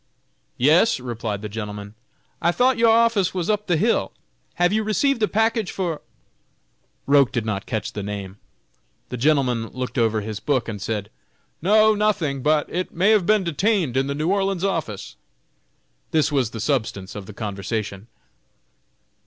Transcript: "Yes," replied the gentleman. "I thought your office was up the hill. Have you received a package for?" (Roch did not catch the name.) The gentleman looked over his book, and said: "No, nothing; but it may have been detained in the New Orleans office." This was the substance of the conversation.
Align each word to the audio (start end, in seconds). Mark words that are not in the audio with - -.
"Yes," 0.57 0.99
replied 0.99 1.43
the 1.43 1.47
gentleman. 1.47 1.93
"I 2.41 2.51
thought 2.51 2.79
your 2.79 2.89
office 2.89 3.35
was 3.35 3.51
up 3.51 3.67
the 3.67 3.77
hill. 3.77 4.11
Have 4.55 4.73
you 4.73 4.83
received 4.83 5.21
a 5.21 5.27
package 5.27 5.69
for?" 5.71 6.01
(Roch 7.05 7.31
did 7.31 7.45
not 7.45 7.67
catch 7.67 7.93
the 7.93 8.01
name.) 8.01 8.37
The 9.09 9.17
gentleman 9.17 9.67
looked 9.67 9.99
over 9.99 10.21
his 10.21 10.39
book, 10.39 10.67
and 10.67 10.81
said: 10.81 11.11
"No, 11.61 11.93
nothing; 11.93 12.41
but 12.41 12.67
it 12.67 12.91
may 12.91 13.11
have 13.11 13.27
been 13.27 13.43
detained 13.43 13.95
in 13.95 14.07
the 14.07 14.15
New 14.15 14.31
Orleans 14.31 14.63
office." 14.63 15.17
This 16.09 16.31
was 16.31 16.49
the 16.49 16.59
substance 16.59 17.13
of 17.13 17.27
the 17.27 17.33
conversation. 17.33 18.07